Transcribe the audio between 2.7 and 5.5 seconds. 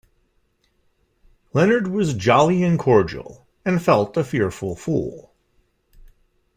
cordial, and felt a fearful fool.